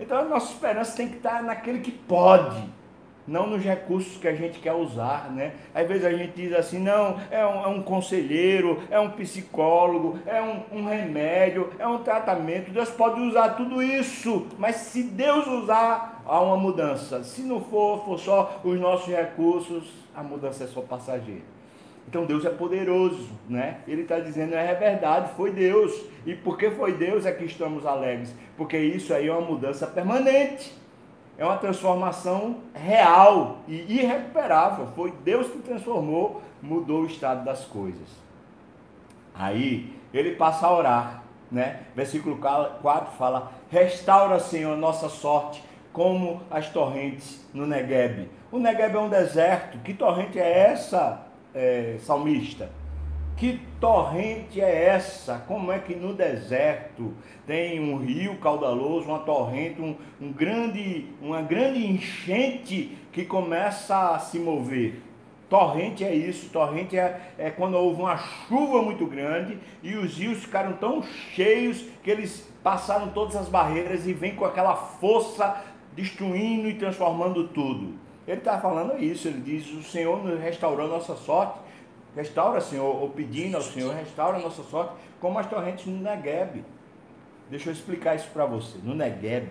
Então 0.00 0.18
a 0.18 0.24
nossa 0.24 0.50
esperança 0.50 0.96
tem 0.96 1.10
que 1.10 1.16
estar 1.16 1.42
naquele 1.42 1.80
que 1.80 1.90
pode 1.90 2.64
não 3.26 3.46
nos 3.46 3.62
recursos 3.62 4.16
que 4.16 4.26
a 4.26 4.34
gente 4.34 4.58
quer 4.58 4.72
usar, 4.72 5.30
né? 5.30 5.52
Às 5.74 5.86
vezes 5.86 6.04
a 6.04 6.12
gente 6.12 6.32
diz 6.34 6.52
assim, 6.52 6.78
não, 6.78 7.18
é 7.30 7.44
um, 7.46 7.64
é 7.64 7.68
um 7.68 7.82
conselheiro, 7.82 8.82
é 8.90 8.98
um 8.98 9.10
psicólogo, 9.10 10.18
é 10.26 10.42
um, 10.42 10.78
um, 10.78 10.84
remédio, 10.86 11.70
é 11.78 11.86
um 11.86 11.98
tratamento. 11.98 12.70
Deus 12.70 12.90
pode 12.90 13.20
usar 13.20 13.50
tudo 13.50 13.82
isso, 13.82 14.46
mas 14.58 14.76
se 14.76 15.02
Deus 15.04 15.46
usar, 15.46 16.22
há 16.26 16.40
uma 16.40 16.56
mudança. 16.56 17.22
Se 17.22 17.42
não 17.42 17.60
for, 17.60 18.04
for 18.04 18.18
só 18.18 18.60
os 18.64 18.78
nossos 18.78 19.06
recursos, 19.06 19.90
a 20.14 20.22
mudança 20.22 20.64
é 20.64 20.66
só 20.66 20.80
passageira. 20.80 21.52
Então 22.08 22.26
Deus 22.26 22.44
é 22.44 22.50
poderoso, 22.50 23.28
né? 23.48 23.78
Ele 23.86 24.02
está 24.02 24.18
dizendo, 24.18 24.54
é 24.54 24.74
verdade, 24.74 25.30
foi 25.36 25.52
Deus. 25.52 25.92
E 26.26 26.34
porque 26.34 26.70
foi 26.70 26.92
Deus 26.92 27.24
é 27.24 27.32
que 27.32 27.44
estamos 27.44 27.86
alegres, 27.86 28.34
porque 28.56 28.76
isso 28.76 29.14
aí 29.14 29.28
é 29.28 29.32
uma 29.32 29.40
mudança 29.40 29.86
permanente 29.86 30.82
é 31.38 31.44
uma 31.44 31.56
transformação 31.56 32.58
real 32.74 33.58
e 33.66 34.00
irrecuperável. 34.00 34.86
Foi 34.94 35.12
Deus 35.24 35.48
que 35.48 35.58
transformou, 35.58 36.42
mudou 36.60 37.02
o 37.02 37.06
estado 37.06 37.44
das 37.44 37.64
coisas. 37.64 38.08
Aí 39.34 39.96
ele 40.12 40.36
passa 40.36 40.66
a 40.66 40.76
orar, 40.76 41.22
né? 41.50 41.80
Versículo 41.96 42.36
4 42.36 43.16
fala: 43.16 43.52
Restaura, 43.70 44.38
Senhor, 44.38 44.76
nossa 44.76 45.08
sorte, 45.08 45.64
como 45.92 46.42
as 46.50 46.68
torrentes 46.68 47.44
no 47.52 47.66
Negueb. 47.66 48.28
O 48.50 48.58
Negueb 48.58 48.94
é 48.94 48.98
um 48.98 49.08
deserto. 49.08 49.78
Que 49.78 49.94
torrente 49.94 50.38
é 50.38 50.70
essa, 50.70 51.22
é, 51.54 51.96
salmista? 52.00 52.70
Que 53.36 53.60
torrente 53.80 54.60
é 54.60 54.86
essa? 54.86 55.42
Como 55.48 55.72
é 55.72 55.78
que 55.78 55.94
no 55.94 56.14
deserto 56.14 57.12
tem 57.46 57.80
um 57.80 57.98
rio 57.98 58.36
caudaloso, 58.36 59.08
uma 59.08 59.20
torrente, 59.20 59.80
um, 59.80 59.96
um 60.20 60.32
grande, 60.32 61.06
uma 61.20 61.42
grande 61.42 61.84
enchente 61.84 62.96
que 63.12 63.24
começa 63.24 64.14
a 64.14 64.18
se 64.18 64.38
mover? 64.38 65.00
Torrente 65.48 66.02
é 66.02 66.14
isso, 66.14 66.48
torrente 66.48 66.96
é, 66.96 67.32
é 67.36 67.50
quando 67.50 67.74
houve 67.74 68.00
uma 68.00 68.16
chuva 68.16 68.80
muito 68.80 69.04
grande 69.06 69.58
e 69.82 69.94
os 69.96 70.16
rios 70.16 70.38
ficaram 70.38 70.72
tão 70.74 71.02
cheios 71.02 71.84
que 72.02 72.10
eles 72.10 72.50
passaram 72.62 73.10
todas 73.10 73.36
as 73.36 73.48
barreiras 73.48 74.06
e 74.06 74.14
vêm 74.14 74.34
com 74.34 74.46
aquela 74.46 74.74
força 74.74 75.62
destruindo 75.94 76.68
e 76.68 76.74
transformando 76.74 77.48
tudo. 77.48 77.94
Ele 78.26 78.38
está 78.38 78.58
falando 78.58 79.02
isso, 79.02 79.28
ele 79.28 79.40
diz: 79.40 79.70
O 79.72 79.82
Senhor 79.82 80.24
nos 80.24 80.40
restaurou 80.40 80.88
nossa 80.88 81.16
sorte. 81.16 81.58
Restaura, 82.14 82.60
Senhor, 82.60 83.00
ou 83.02 83.08
pedindo 83.10 83.56
ao 83.56 83.62
Senhor, 83.62 83.94
restaura 83.94 84.36
a 84.36 84.40
nossa 84.40 84.62
sorte, 84.62 84.94
como 85.20 85.38
as 85.38 85.46
torrentes 85.46 85.86
no 85.86 85.98
Negueb. 85.98 86.64
Deixa 87.48 87.70
eu 87.70 87.72
explicar 87.72 88.14
isso 88.14 88.28
para 88.32 88.44
você. 88.44 88.78
No 88.82 88.94
Negueb, 88.94 89.48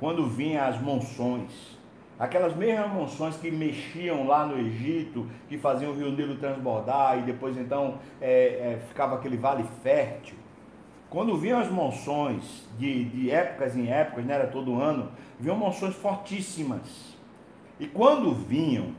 quando 0.00 0.26
vinham 0.26 0.64
as 0.64 0.80
monções, 0.80 1.78
aquelas 2.18 2.56
mesmas 2.56 2.90
monções 2.90 3.36
que 3.36 3.50
mexiam 3.50 4.26
lá 4.26 4.46
no 4.46 4.58
Egito, 4.58 5.26
que 5.48 5.58
faziam 5.58 5.92
o 5.92 5.94
rio 5.94 6.10
Nilo 6.10 6.36
transbordar 6.36 7.18
e 7.18 7.22
depois 7.22 7.56
então 7.56 7.98
é, 8.20 8.30
é, 8.30 8.78
ficava 8.88 9.16
aquele 9.16 9.36
vale 9.36 9.64
fértil. 9.82 10.36
Quando 11.10 11.36
vinham 11.36 11.58
as 11.58 11.70
monções 11.70 12.66
de, 12.78 13.04
de 13.04 13.30
épocas 13.30 13.76
em 13.76 13.90
épocas, 13.90 14.24
não 14.26 14.34
era 14.34 14.46
todo 14.46 14.80
ano, 14.80 15.10
vinham 15.40 15.56
monções 15.56 15.94
fortíssimas. 15.94 17.16
E 17.80 17.86
quando 17.86 18.34
vinham, 18.34 18.92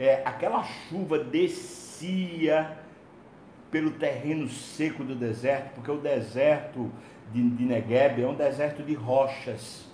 é, 0.00 0.22
aquela 0.24 0.64
chuva 0.64 1.18
descia 1.18 2.78
pelo 3.70 3.90
terreno 3.90 4.48
seco 4.48 5.04
do 5.04 5.14
deserto, 5.14 5.74
porque 5.74 5.90
o 5.90 5.98
deserto 5.98 6.90
de, 7.30 7.42
de 7.50 7.64
Negueb 7.64 8.22
é 8.22 8.26
um 8.26 8.34
deserto 8.34 8.82
de 8.82 8.94
rochas. 8.94 9.84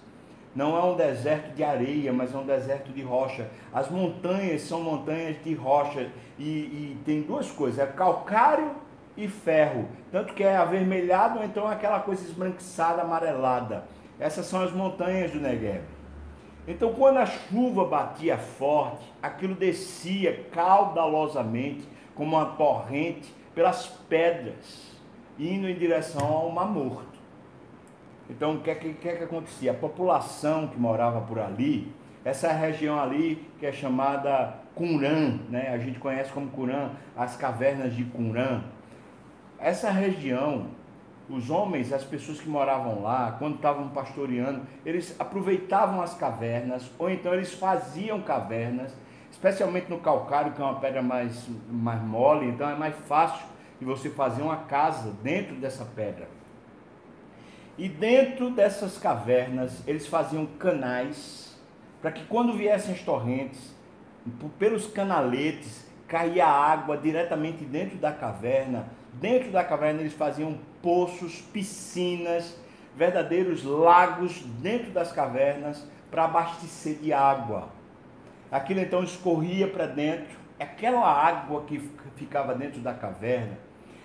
Não 0.55 0.75
é 0.79 0.83
um 0.83 0.97
deserto 0.97 1.55
de 1.55 1.63
areia, 1.63 2.13
mas 2.13 2.33
é 2.33 2.39
um 2.39 2.47
deserto 2.47 2.93
de 2.93 3.03
rocha. 3.03 3.51
As 3.75 3.91
montanhas 3.91 4.63
são 4.63 4.81
montanhas 4.81 5.37
de 5.45 5.53
rocha. 5.53 6.09
E, 6.39 6.45
e 6.45 6.99
tem 7.05 7.21
duas 7.21 7.51
coisas: 7.51 7.79
é 7.79 7.87
calcário 7.87 8.71
e 9.17 9.29
ferro. 9.29 9.87
Tanto 10.11 10.33
que 10.33 10.43
é 10.43 10.57
avermelhado 10.57 11.41
ou 11.41 11.45
então 11.45 11.67
aquela 11.67 12.01
coisa 12.01 12.25
esbranquiçada, 12.25 13.03
amarelada. 13.03 13.85
Essas 14.19 14.47
são 14.47 14.63
as 14.63 14.73
montanhas 14.73 15.31
do 15.31 15.41
Negev. 15.41 15.83
Então, 16.67 16.93
quando 16.93 17.19
a 17.19 17.27
chuva 17.27 17.85
batia 17.85 18.37
forte, 18.37 19.05
aquilo 19.23 19.55
descia 19.55 20.45
caudalosamente, 20.51 21.87
como 22.15 22.37
uma 22.37 22.47
torrente, 22.47 23.33
pelas 23.55 23.87
pedras, 23.87 24.93
indo 25.39 25.69
em 25.69 25.75
direção 25.75 26.27
ao 26.27 26.51
Mar 26.51 26.67
Morto. 26.67 27.17
Então, 28.29 28.57
o 28.57 28.61
que 28.61 28.71
é 28.71 28.75
que, 28.75 28.95
que, 28.95 29.09
é 29.09 29.17
que 29.17 29.25
acontecia? 29.25 29.71
A 29.71 29.75
população 29.75 30.67
que 30.67 30.79
morava 30.79 31.21
por 31.21 31.39
ali, 31.39 31.93
essa 32.25 32.51
região 32.53 32.99
ali 32.99 33.49
que 33.61 33.67
é 33.67 33.73
chamada 33.73 34.55
Cunrã, 34.75 35.39
né? 35.49 35.71
a 35.73 35.79
gente 35.79 35.99
conhece 36.01 36.33
como 36.33 36.51
Cunrã, 36.51 36.91
as 37.17 37.37
cavernas 37.37 37.95
de 37.95 38.05
Cunrã. 38.05 38.63
Essa 39.59 39.91
região 39.91 40.67
os 41.29 41.51
homens, 41.51 41.93
as 41.93 42.05
pessoas 42.05 42.41
que 42.41 42.49
moravam 42.49 43.03
lá, 43.03 43.35
quando 43.39 43.57
estavam 43.57 43.89
pastoreando, 43.89 44.63
eles 44.85 45.15
aproveitavam 45.19 46.01
as 46.01 46.15
cavernas, 46.15 46.91
ou 46.99 47.11
então 47.11 47.35
eles 47.35 47.53
faziam 47.53 48.21
cavernas, 48.23 48.95
especialmente 49.31 49.91
no 49.91 49.99
calcário, 49.99 50.53
que 50.53 50.61
é 50.61 50.65
uma 50.65 50.79
pedra 50.79 51.03
mais, 51.03 51.49
mais 51.69 52.01
mole, 52.03 52.49
então 52.49 52.69
é 52.69 52.77
mais 52.77 52.95
fácil 53.07 53.45
de 53.79 53.85
você 53.85 54.09
fazer 54.09 54.43
uma 54.43 54.57
casa 54.57 55.13
dentro 55.23 55.57
dessa 55.57 55.85
pedra. 55.85 56.29
E 57.77 57.89
dentro 57.89 58.51
dessas 58.51 58.97
cavernas, 58.97 59.83
eles 59.87 60.07
faziam 60.07 60.47
canais, 60.47 61.59
para 62.01 62.13
que 62.13 62.25
quando 62.25 62.55
viessem 62.55 62.95
as 62.95 63.03
torrentes, 63.03 63.75
pelos 64.59 64.87
canaletes, 64.87 65.87
caía 66.07 66.47
água 66.47 66.97
diretamente 66.97 67.65
dentro 67.65 67.99
da 67.99 68.13
caverna. 68.13 68.87
Dentro 69.13 69.51
da 69.51 69.65
caverna 69.65 70.01
eles 70.01 70.13
faziam 70.13 70.59
poços, 70.87 71.41
piscinas, 71.53 72.57
verdadeiros 72.95 73.65
lagos 73.65 74.39
dentro 74.61 74.93
das 74.93 75.11
cavernas 75.11 75.85
para 76.13 76.27
abastecer 76.27 76.99
de 76.99 77.13
água. 77.13 77.71
Aquilo 78.53 78.79
então 78.79 79.03
escorria 79.03 79.67
para 79.67 79.87
dentro, 79.87 80.39
aquela 80.61 81.05
água 81.05 81.65
que 81.65 81.91
ficava 82.15 82.55
dentro 82.55 82.79
da 82.79 82.95
caverna 82.95 83.59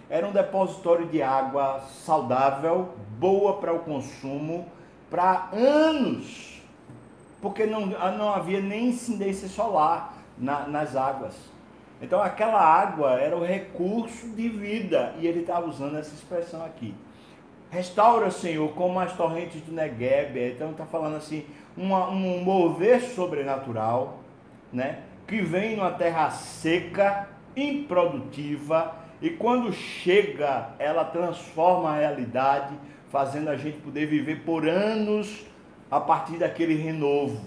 era 0.09 0.27
um 0.27 0.31
depositório 0.31 1.05
de 1.05 1.21
água 1.21 1.81
saudável, 2.03 2.95
boa 3.19 3.57
para 3.57 3.71
o 3.75 3.81
consumo, 3.81 4.67
para 5.07 5.49
anos, 5.53 6.63
porque 7.39 7.67
não, 7.67 7.85
não 7.85 8.33
havia 8.33 8.59
nem 8.59 8.87
incidência 8.87 9.47
solar 9.47 10.15
na, 10.35 10.67
nas 10.67 10.95
águas. 10.95 11.35
Então 12.01 12.21
aquela 12.21 12.59
água 12.59 13.19
era 13.19 13.37
o 13.37 13.45
recurso 13.45 14.27
de 14.29 14.49
vida 14.49 15.13
e 15.19 15.27
ele 15.27 15.41
estava 15.41 15.67
usando 15.67 15.97
essa 15.97 16.13
expressão 16.13 16.65
aqui. 16.65 16.95
Restaura, 17.69 18.31
Senhor, 18.31 18.69
como 18.73 18.99
as 18.99 19.15
torrentes 19.15 19.61
do 19.61 19.71
Negueb. 19.71 20.37
Então 20.37 20.71
está 20.71 20.85
falando 20.85 21.15
assim, 21.15 21.45
uma, 21.77 22.09
um 22.09 22.43
mover 22.43 23.01
sobrenatural, 23.01 24.19
né? 24.73 25.03
Que 25.27 25.41
vem 25.41 25.77
numa 25.77 25.91
terra 25.91 26.29
seca, 26.31 27.29
improdutiva, 27.55 28.95
e 29.21 29.29
quando 29.29 29.71
chega, 29.71 30.69
ela 30.79 31.05
transforma 31.05 31.91
a 31.91 31.97
realidade, 31.97 32.73
fazendo 33.09 33.49
a 33.49 33.55
gente 33.55 33.77
poder 33.77 34.07
viver 34.07 34.43
por 34.43 34.67
anos 34.67 35.45
a 35.91 35.99
partir 35.99 36.37
daquele 36.37 36.75
renovo. 36.75 37.39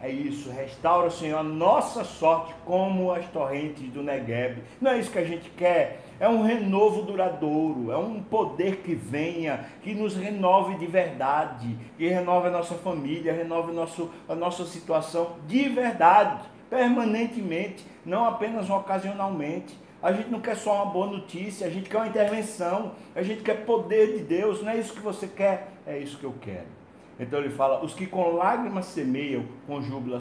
É 0.00 0.10
isso, 0.10 0.50
restaura, 0.50 1.08
Senhor, 1.08 1.38
a 1.38 1.42
nossa 1.42 2.04
sorte 2.04 2.54
como 2.66 3.10
as 3.10 3.24
torrentes 3.28 3.88
do 3.90 4.02
Negueb. 4.02 4.62
Não 4.78 4.90
é 4.90 4.98
isso 4.98 5.10
que 5.10 5.18
a 5.18 5.24
gente 5.24 5.48
quer. 5.50 6.02
É 6.20 6.28
um 6.28 6.42
renovo 6.42 7.02
duradouro, 7.02 7.90
é 7.90 7.96
um 7.96 8.22
poder 8.22 8.76
que 8.76 8.94
venha, 8.94 9.66
que 9.82 9.94
nos 9.94 10.14
renove 10.14 10.76
de 10.76 10.86
verdade, 10.86 11.76
que 11.96 12.08
renove 12.08 12.48
a 12.48 12.50
nossa 12.50 12.74
família, 12.74 13.32
renove 13.32 13.72
nosso, 13.72 14.10
a 14.28 14.34
nossa 14.34 14.66
situação 14.66 15.36
de 15.46 15.68
verdade, 15.70 16.44
permanentemente, 16.68 17.84
não 18.04 18.26
apenas 18.26 18.68
ocasionalmente. 18.68 19.78
A 20.02 20.12
gente 20.12 20.30
não 20.30 20.40
quer 20.40 20.56
só 20.56 20.74
uma 20.74 20.92
boa 20.92 21.06
notícia, 21.06 21.66
a 21.66 21.70
gente 21.70 21.88
quer 21.88 21.96
uma 21.96 22.06
intervenção, 22.06 22.92
a 23.14 23.22
gente 23.22 23.42
quer 23.42 23.64
poder 23.64 24.18
de 24.18 24.24
Deus. 24.24 24.62
Não 24.62 24.70
é 24.70 24.76
isso 24.76 24.92
que 24.92 25.00
você 25.00 25.26
quer, 25.26 25.68
é 25.86 25.98
isso 25.98 26.18
que 26.18 26.24
eu 26.24 26.34
quero. 26.40 26.75
Então 27.18 27.38
ele 27.38 27.50
fala: 27.50 27.84
os 27.84 27.94
que 27.94 28.06
com 28.06 28.32
lágrimas 28.32 28.86
semeiam, 28.86 29.44
com 29.66 29.80
júbilo, 29.80 30.18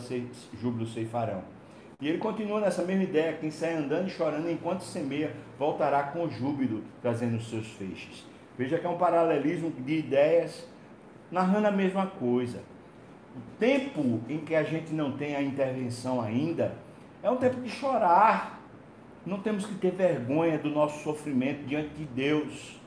júbilo 0.60 0.88
ceifarão. 0.88 1.44
E 2.02 2.08
ele 2.08 2.18
continua 2.18 2.60
nessa 2.60 2.84
mesma 2.84 3.04
ideia: 3.04 3.34
quem 3.34 3.52
sai 3.52 3.74
andando 3.74 4.08
e 4.08 4.12
chorando 4.12 4.50
enquanto 4.50 4.82
semeia, 4.82 5.32
voltará 5.58 6.04
com 6.04 6.30
júbilo, 6.30 6.84
trazendo 7.02 7.38
os 7.38 7.50
seus 7.50 7.68
feixes. 7.68 8.26
Veja 8.58 8.78
que 8.78 8.86
é 8.86 8.90
um 8.90 8.98
paralelismo 8.98 9.70
de 9.72 9.98
ideias 9.98 10.68
narrando 11.32 11.68
a 11.68 11.72
mesma 11.72 12.08
coisa. 12.08 12.64
O 13.36 13.60
tempo 13.60 14.22
em 14.30 14.40
que 14.40 14.56
a 14.56 14.64
gente 14.64 14.94
não 14.94 15.12
tem 15.12 15.36
a 15.36 15.42
intervenção 15.42 16.22
ainda 16.22 16.74
é 17.22 17.30
um 17.30 17.36
tempo 17.36 17.60
de 17.60 17.70
chorar. 17.70 18.62
Não 19.26 19.40
temos 19.40 19.66
que 19.66 19.74
ter 19.76 19.92
vergonha 19.92 20.58
do 20.58 20.70
nosso 20.70 21.04
sofrimento 21.04 21.66
diante 21.66 21.90
de 21.96 22.06
Deus 22.06 22.80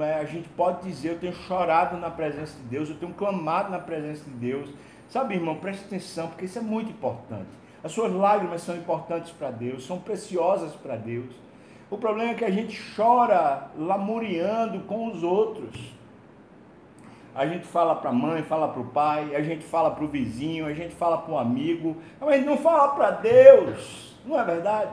é? 0.00 0.20
A 0.20 0.24
gente 0.24 0.48
pode 0.50 0.88
dizer, 0.88 1.10
eu 1.10 1.18
tenho 1.18 1.32
chorado 1.32 1.96
na 1.96 2.08
presença 2.08 2.56
de 2.56 2.62
Deus, 2.64 2.88
eu 2.88 2.96
tenho 2.96 3.12
clamado 3.12 3.70
na 3.70 3.80
presença 3.80 4.22
de 4.24 4.36
Deus. 4.36 4.70
Sabe, 5.08 5.34
irmão, 5.34 5.56
preste 5.56 5.84
atenção, 5.84 6.28
porque 6.28 6.44
isso 6.44 6.58
é 6.58 6.62
muito 6.62 6.90
importante. 6.90 7.50
As 7.82 7.90
suas 7.90 8.12
lágrimas 8.12 8.62
são 8.62 8.76
importantes 8.76 9.32
para 9.32 9.50
Deus, 9.50 9.84
são 9.84 9.98
preciosas 9.98 10.72
para 10.76 10.94
Deus. 10.94 11.34
O 11.90 11.98
problema 11.98 12.30
é 12.30 12.34
que 12.34 12.44
a 12.44 12.50
gente 12.50 12.80
chora 12.96 13.70
lamuriando 13.76 14.80
com 14.84 15.08
os 15.08 15.22
outros. 15.22 15.92
A 17.34 17.46
gente 17.46 17.66
fala 17.66 17.94
para 17.96 18.10
a 18.10 18.12
mãe, 18.12 18.42
fala 18.42 18.68
para 18.68 18.80
o 18.80 18.86
pai, 18.86 19.34
a 19.34 19.42
gente 19.42 19.64
fala 19.64 19.90
para 19.90 20.04
o 20.04 20.08
vizinho, 20.08 20.66
a 20.66 20.72
gente 20.72 20.94
fala 20.94 21.18
para 21.18 21.34
um 21.34 21.38
amigo, 21.38 21.96
mas 22.20 22.44
não 22.44 22.56
fala 22.56 22.88
para 22.94 23.10
Deus, 23.10 24.16
não 24.24 24.38
é 24.38 24.44
verdade? 24.44 24.92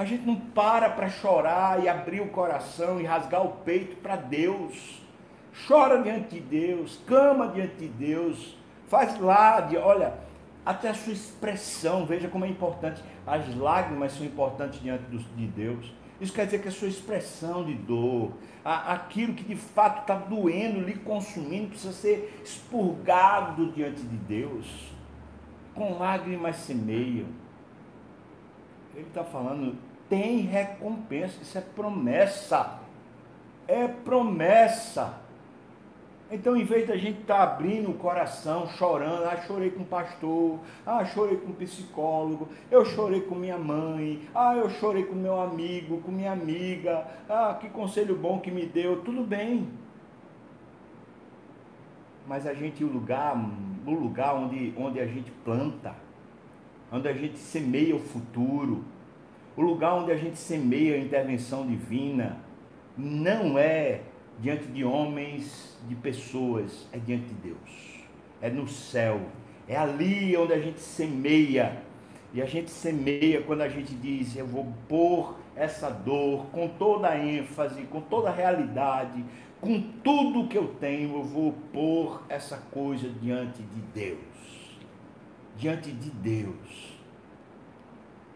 A 0.00 0.04
gente 0.06 0.24
não 0.24 0.34
para 0.34 0.88
para 0.88 1.10
chorar 1.10 1.84
e 1.84 1.86
abrir 1.86 2.22
o 2.22 2.28
coração 2.28 2.98
e 2.98 3.04
rasgar 3.04 3.44
o 3.44 3.50
peito 3.50 3.96
para 3.96 4.16
Deus. 4.16 4.98
Chora 5.68 6.02
diante 6.02 6.36
de 6.36 6.40
Deus, 6.40 6.98
clama 7.06 7.48
diante 7.48 7.74
de 7.76 7.88
Deus, 7.88 8.56
faz 8.88 9.20
lá, 9.20 9.68
olha, 9.84 10.14
até 10.64 10.88
a 10.88 10.94
sua 10.94 11.12
expressão, 11.12 12.06
veja 12.06 12.28
como 12.28 12.46
é 12.46 12.48
importante. 12.48 13.04
As 13.26 13.54
lágrimas 13.54 14.12
são 14.12 14.24
importantes 14.24 14.80
diante 14.80 15.04
de 15.04 15.46
Deus. 15.48 15.92
Isso 16.18 16.32
quer 16.32 16.46
dizer 16.46 16.62
que 16.62 16.68
a 16.68 16.72
sua 16.72 16.88
expressão 16.88 17.62
de 17.62 17.74
dor, 17.74 18.32
aquilo 18.64 19.34
que 19.34 19.44
de 19.44 19.56
fato 19.56 20.00
está 20.00 20.14
doendo, 20.14 20.80
lhe 20.80 20.94
consumindo, 20.94 21.68
precisa 21.68 21.92
ser 21.92 22.40
expurgado 22.42 23.70
diante 23.72 24.00
de 24.00 24.16
Deus. 24.16 24.66
Com 25.74 25.98
lágrimas 25.98 26.56
semeiam 26.56 27.26
ele 28.94 29.06
está 29.06 29.24
falando, 29.24 29.76
tem 30.10 30.40
recompensa, 30.40 31.40
isso 31.40 31.56
é 31.56 31.62
promessa. 31.62 32.80
É 33.66 33.86
promessa. 33.86 35.20
Então, 36.32 36.56
em 36.56 36.64
vez 36.64 36.86
da 36.86 36.96
gente 36.96 37.22
estar 37.22 37.38
tá 37.38 37.42
abrindo 37.42 37.90
o 37.90 37.94
coração, 37.94 38.68
chorando, 38.68 39.24
ah, 39.24 39.36
chorei 39.46 39.70
com 39.70 39.82
o 39.82 39.86
pastor, 39.86 40.60
ah, 40.84 41.04
chorei 41.04 41.36
com 41.36 41.50
o 41.50 41.54
psicólogo, 41.54 42.48
eu 42.70 42.84
chorei 42.84 43.20
com 43.22 43.34
minha 43.34 43.58
mãe, 43.58 44.28
ah, 44.34 44.54
eu 44.54 44.68
chorei 44.70 45.04
com 45.04 45.14
meu 45.14 45.40
amigo, 45.40 46.00
com 46.02 46.12
minha 46.12 46.30
amiga, 46.30 47.06
ah, 47.28 47.56
que 47.60 47.68
conselho 47.68 48.14
bom 48.16 48.38
que 48.38 48.50
me 48.50 48.66
deu, 48.66 49.02
tudo 49.02 49.22
bem. 49.24 49.68
mas 52.30 52.46
a 52.46 52.54
gente, 52.54 52.84
o 52.84 52.86
lugar, 52.86 53.36
o 53.84 53.90
lugar 53.90 54.36
onde, 54.36 54.72
onde 54.78 55.00
a 55.00 55.06
gente 55.06 55.32
planta, 55.44 55.96
onde 56.92 57.08
a 57.08 57.12
gente 57.12 57.38
semeia 57.38 57.96
o 57.96 57.98
futuro, 57.98 58.84
o 59.56 59.62
lugar 59.62 59.94
onde 59.94 60.12
a 60.12 60.16
gente 60.16 60.38
semeia 60.38 60.94
a 60.94 60.98
intervenção 60.98 61.66
divina, 61.66 62.38
não 62.96 63.58
é 63.58 64.02
diante 64.38 64.66
de 64.66 64.84
homens, 64.84 65.78
de 65.88 65.94
pessoas, 65.94 66.88
é 66.92 66.98
diante 66.98 67.26
de 67.26 67.34
Deus. 67.34 68.04
É 68.40 68.48
no 68.48 68.66
céu. 68.66 69.20
É 69.68 69.76
ali 69.76 70.36
onde 70.36 70.52
a 70.52 70.58
gente 70.58 70.80
semeia. 70.80 71.82
E 72.32 72.40
a 72.40 72.46
gente 72.46 72.70
semeia 72.70 73.42
quando 73.42 73.62
a 73.62 73.68
gente 73.68 73.94
diz: 73.94 74.36
Eu 74.36 74.46
vou 74.46 74.72
pôr 74.88 75.36
essa 75.54 75.90
dor 75.90 76.46
com 76.46 76.68
toda 76.68 77.08
a 77.08 77.18
ênfase, 77.18 77.82
com 77.82 78.00
toda 78.00 78.30
a 78.30 78.32
realidade, 78.32 79.24
com 79.60 79.80
tudo 80.02 80.48
que 80.48 80.56
eu 80.56 80.68
tenho, 80.80 81.16
eu 81.16 81.22
vou 81.22 81.52
pôr 81.72 82.22
essa 82.28 82.56
coisa 82.56 83.08
diante 83.20 83.62
de 83.62 83.80
Deus. 83.92 84.18
Diante 85.56 85.92
de 85.92 86.10
Deus. 86.10 86.99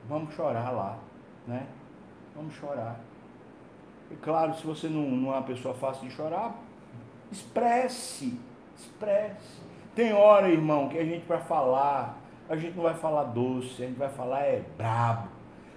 Vamos 0.09 0.35
chorar 0.35 0.71
lá, 0.71 0.99
né? 1.47 1.67
Vamos 2.35 2.55
chorar. 2.55 3.01
E 4.11 4.17
claro, 4.17 4.55
se 4.55 4.67
você 4.67 4.89
não, 4.89 5.03
não 5.03 5.33
é 5.33 5.37
uma 5.37 5.43
pessoa 5.43 5.75
fácil 5.75 6.09
de 6.09 6.15
chorar, 6.15 6.55
expresse, 7.33 8.39
expresse. 8.77 9.63
Tem 9.95 10.13
hora, 10.13 10.49
irmão, 10.49 10.89
que 10.89 10.99
a 10.99 11.05
gente 11.05 11.27
vai 11.27 11.41
falar, 11.41 12.19
a 12.49 12.57
gente 12.57 12.77
não 12.77 12.83
vai 12.83 12.95
falar 12.95 13.25
doce, 13.25 13.83
a 13.83 13.87
gente 13.87 13.99
vai 13.99 14.09
falar 14.09 14.41
é 14.41 14.63
brabo, 14.77 15.29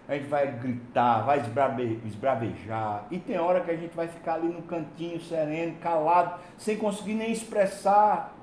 a 0.07 0.15
gente 0.15 0.27
vai 0.27 0.51
gritar, 0.51 1.21
vai 1.21 1.39
esbrabe, 1.39 2.01
esbravejar. 2.05 3.05
E 3.11 3.19
tem 3.19 3.37
hora 3.37 3.61
que 3.61 3.71
a 3.71 3.75
gente 3.75 3.95
vai 3.95 4.07
ficar 4.07 4.35
ali 4.35 4.47
no 4.47 4.63
cantinho, 4.63 5.19
sereno, 5.21 5.77
calado, 5.79 6.39
sem 6.57 6.77
conseguir 6.77 7.13
nem 7.13 7.31
expressar. 7.31 8.33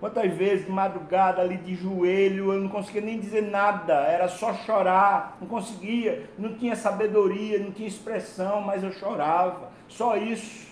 Quantas 0.00 0.32
vezes 0.32 0.64
de 0.64 0.72
madrugada 0.72 1.42
ali 1.42 1.58
de 1.58 1.74
joelho, 1.74 2.54
eu 2.54 2.60
não 2.62 2.70
conseguia 2.70 3.02
nem 3.02 3.20
dizer 3.20 3.42
nada, 3.42 3.92
era 3.92 4.28
só 4.28 4.54
chorar, 4.54 5.36
não 5.38 5.46
conseguia, 5.46 6.30
não 6.38 6.54
tinha 6.56 6.74
sabedoria, 6.74 7.58
não 7.58 7.70
tinha 7.70 7.86
expressão, 7.86 8.62
mas 8.62 8.82
eu 8.82 8.90
chorava, 8.92 9.70
só 9.86 10.16
isso. 10.16 10.70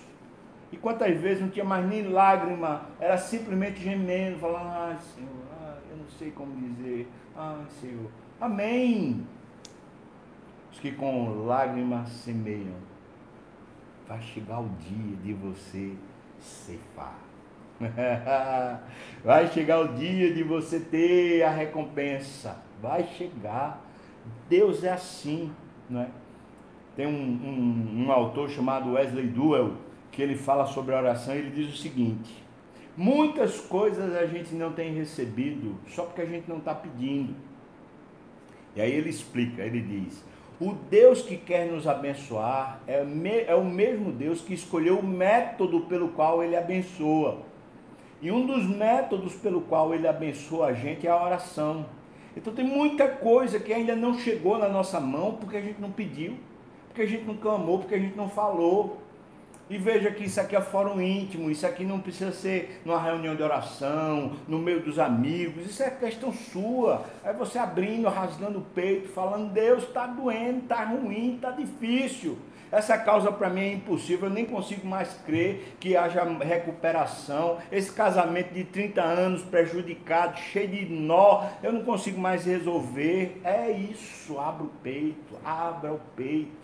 E 0.71 0.77
quantas 0.77 1.15
vezes 1.21 1.41
não 1.41 1.49
tinha 1.49 1.63
mais 1.63 1.85
nem 1.85 2.09
lágrima, 2.09 2.81
era 2.99 3.19
simplesmente 3.19 3.79
gemendo, 3.79 4.39
falando, 4.39 4.67
ai 4.67 4.97
Senhor, 5.13 5.29
ai, 5.61 5.77
eu 5.91 5.97
não 5.97 6.09
sei 6.17 6.31
como 6.31 6.51
dizer, 6.55 7.07
ai 7.35 7.65
Senhor, 7.79 8.09
amém. 8.41 9.27
Os 10.71 10.79
que 10.79 10.91
com 10.91 11.45
lágrimas 11.45 12.09
semeiam, 12.09 12.77
vai 14.07 14.19
chegar 14.23 14.59
o 14.59 14.69
dia 14.69 15.15
de 15.17 15.33
você 15.33 15.95
ceifar. 16.39 17.28
Vai 19.23 19.47
chegar 19.47 19.79
o 19.79 19.93
dia 19.95 20.33
de 20.33 20.43
você 20.43 20.79
ter 20.79 21.43
a 21.43 21.49
recompensa. 21.49 22.57
Vai 22.81 23.03
chegar. 23.17 23.85
Deus 24.49 24.83
é 24.83 24.91
assim, 24.91 25.51
não 25.89 26.01
é? 26.01 26.07
Tem 26.95 27.07
um, 27.07 27.11
um, 27.11 28.05
um 28.05 28.11
autor 28.11 28.49
chamado 28.49 28.93
Wesley 28.93 29.27
Duell 29.27 29.73
que 30.11 30.21
ele 30.21 30.35
fala 30.35 30.65
sobre 30.65 30.93
a 30.93 30.99
oração. 30.99 31.33
Ele 31.33 31.49
diz 31.49 31.73
o 31.73 31.77
seguinte: 31.77 32.43
muitas 32.97 33.59
coisas 33.59 34.15
a 34.15 34.25
gente 34.25 34.53
não 34.53 34.73
tem 34.73 34.93
recebido 34.93 35.75
só 35.87 36.03
porque 36.03 36.21
a 36.21 36.25
gente 36.25 36.49
não 36.49 36.57
está 36.57 36.73
pedindo. 36.75 37.35
E 38.75 38.81
aí 38.81 38.91
ele 38.91 39.09
explica, 39.09 39.61
ele 39.63 39.81
diz: 39.81 40.23
o 40.59 40.73
Deus 40.73 41.21
que 41.21 41.37
quer 41.37 41.71
nos 41.71 41.87
abençoar 41.87 42.81
é, 42.85 43.01
é 43.47 43.55
o 43.55 43.63
mesmo 43.63 44.11
Deus 44.11 44.41
que 44.41 44.53
escolheu 44.53 44.99
o 44.99 45.05
método 45.05 45.81
pelo 45.81 46.09
qual 46.09 46.43
ele 46.43 46.57
abençoa. 46.57 47.48
E 48.21 48.31
um 48.31 48.45
dos 48.45 48.65
métodos 48.65 49.33
pelo 49.35 49.61
qual 49.61 49.93
ele 49.93 50.07
abençoa 50.07 50.67
a 50.67 50.73
gente 50.73 51.07
é 51.07 51.09
a 51.09 51.23
oração. 51.23 51.85
Então 52.35 52.53
tem 52.53 52.65
muita 52.65 53.07
coisa 53.07 53.59
que 53.59 53.73
ainda 53.73 53.95
não 53.95 54.13
chegou 54.19 54.57
na 54.57 54.67
nossa 54.69 54.99
mão 54.99 55.33
porque 55.33 55.57
a 55.57 55.61
gente 55.61 55.79
não 55.79 55.91
pediu, 55.91 56.37
porque 56.87 57.01
a 57.01 57.05
gente 57.05 57.23
não 57.23 57.35
clamou, 57.37 57.79
porque 57.79 57.95
a 57.95 57.99
gente 57.99 58.15
não 58.15 58.29
falou. 58.29 59.01
E 59.69 59.77
veja 59.77 60.09
que 60.09 60.23
isso 60.23 60.41
aqui 60.41 60.55
é 60.55 60.61
fórum 60.61 60.99
íntimo, 60.99 61.51
isso 61.51 61.65
aqui 61.65 61.85
não 61.85 61.99
precisa 61.99 62.31
ser 62.31 62.81
numa 62.83 62.99
reunião 62.99 63.35
de 63.35 63.43
oração, 63.43 64.31
no 64.47 64.57
meio 64.57 64.81
dos 64.81 64.97
amigos, 64.97 65.63
isso 65.63 65.83
é 65.83 65.91
questão 65.91 66.33
sua. 66.33 67.05
É 67.23 67.31
você 67.31 67.59
abrindo, 67.59 68.09
rasgando 68.09 68.57
o 68.57 68.63
peito, 68.63 69.09
falando, 69.09 69.53
Deus, 69.53 69.83
está 69.83 70.07
doendo, 70.07 70.59
está 70.59 70.83
ruim, 70.85 71.35
está 71.35 71.51
difícil. 71.51 72.35
Essa 72.71 72.97
causa 72.97 73.31
para 73.31 73.49
mim 73.49 73.61
é 73.61 73.73
impossível, 73.73 74.29
eu 74.29 74.33
nem 74.33 74.45
consigo 74.45 74.87
mais 74.87 75.11
crer 75.25 75.75
que 75.79 75.97
haja 75.97 76.23
recuperação. 76.23 77.57
Esse 77.71 77.91
casamento 77.91 78.53
de 78.53 78.63
30 78.63 79.01
anos 79.01 79.41
prejudicado, 79.41 80.37
cheio 80.37 80.67
de 80.67 80.85
nó, 80.85 81.45
eu 81.63 81.73
não 81.73 81.83
consigo 81.83 82.19
mais 82.19 82.45
resolver. 82.45 83.41
É 83.43 83.71
isso, 83.71 84.39
abra 84.39 84.63
o 84.65 84.69
peito, 84.83 85.35
abra 85.43 85.93
o 85.93 85.99
peito. 86.15 86.59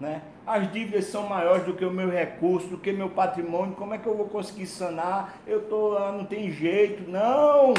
Né? 0.00 0.22
As 0.44 0.70
dívidas 0.72 1.06
são 1.06 1.28
maiores 1.28 1.64
do 1.64 1.74
que 1.74 1.84
o 1.84 1.90
meu 1.90 2.08
recurso, 2.08 2.68
do 2.68 2.78
que 2.78 2.92
meu 2.92 3.10
patrimônio. 3.10 3.76
Como 3.76 3.94
é 3.94 3.98
que 3.98 4.06
eu 4.06 4.16
vou 4.16 4.26
conseguir 4.26 4.66
sanar? 4.66 5.38
Eu 5.46 5.62
tô, 5.62 5.96
ah, 5.96 6.12
não 6.12 6.24
tem 6.24 6.50
jeito. 6.50 7.08
Não! 7.08 7.74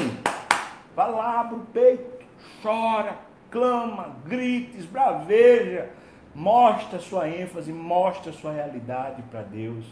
Vai 0.96 1.12
lá, 1.12 1.40
abre 1.40 1.56
o 1.56 1.60
peito, 1.72 2.24
chora, 2.62 3.16
clama, 3.50 4.16
grita, 4.26 4.76
esbraveja 4.76 5.99
Mostra 6.34 7.00
sua 7.00 7.28
ênfase, 7.28 7.72
mostra 7.72 8.32
sua 8.32 8.52
realidade 8.52 9.22
para 9.30 9.42
Deus. 9.42 9.84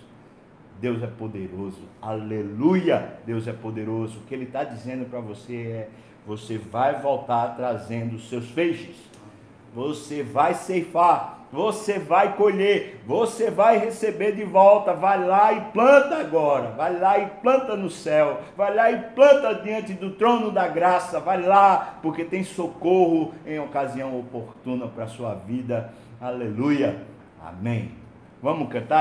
Deus 0.80 1.02
é 1.02 1.08
poderoso, 1.08 1.82
aleluia! 2.00 3.14
Deus 3.26 3.48
é 3.48 3.52
poderoso. 3.52 4.18
O 4.18 4.22
que 4.22 4.34
Ele 4.34 4.44
está 4.44 4.62
dizendo 4.62 5.10
para 5.10 5.18
você 5.18 5.56
é: 5.56 5.88
você 6.24 6.56
vai 6.56 7.00
voltar 7.00 7.56
trazendo 7.56 8.14
os 8.14 8.28
seus 8.28 8.48
feixes, 8.50 8.96
você 9.74 10.22
vai 10.22 10.54
ceifar, 10.54 11.40
você 11.52 11.98
vai 11.98 12.36
colher, 12.36 13.00
você 13.04 13.50
vai 13.50 13.78
receber 13.78 14.36
de 14.36 14.44
volta. 14.44 14.94
Vai 14.94 15.26
lá 15.26 15.52
e 15.52 15.60
planta 15.72 16.18
agora, 16.18 16.70
vai 16.70 16.96
lá 16.96 17.18
e 17.18 17.26
planta 17.42 17.74
no 17.74 17.90
céu, 17.90 18.40
vai 18.56 18.72
lá 18.72 18.92
e 18.92 19.02
planta 19.10 19.54
diante 19.56 19.92
do 19.92 20.12
trono 20.12 20.52
da 20.52 20.68
graça, 20.68 21.18
vai 21.18 21.42
lá, 21.42 21.98
porque 22.00 22.24
tem 22.24 22.44
socorro 22.44 23.34
em 23.44 23.58
ocasião 23.58 24.16
oportuna 24.16 24.86
para 24.86 25.04
a 25.04 25.08
sua 25.08 25.34
vida 25.34 25.92
Aleluia. 26.20 27.00
Amém. 27.40 27.92
Vamos 28.42 28.72
cantar? 28.72 28.96